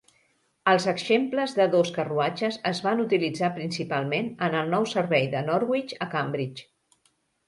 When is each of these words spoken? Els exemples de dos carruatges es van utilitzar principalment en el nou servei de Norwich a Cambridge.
Els 0.69 0.85
exemples 0.91 1.51
de 1.57 1.65
dos 1.73 1.91
carruatges 1.97 2.57
es 2.71 2.81
van 2.85 3.03
utilitzar 3.03 3.49
principalment 3.57 4.31
en 4.47 4.57
el 4.63 4.73
nou 4.77 4.87
servei 4.95 5.29
de 5.35 5.43
Norwich 5.51 5.95
a 6.07 6.09
Cambridge. 6.15 6.67